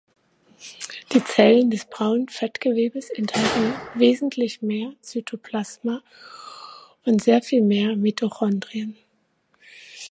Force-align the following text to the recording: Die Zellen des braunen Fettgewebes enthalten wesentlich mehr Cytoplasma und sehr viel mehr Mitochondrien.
Die 1.11 1.23
Zellen 1.23 1.69
des 1.69 1.85
braunen 1.85 2.27
Fettgewebes 2.27 3.11
enthalten 3.11 3.75
wesentlich 3.93 4.63
mehr 4.63 4.93
Cytoplasma 5.03 6.01
und 7.05 7.21
sehr 7.23 7.43
viel 7.43 7.61
mehr 7.61 7.95
Mitochondrien. 7.95 8.97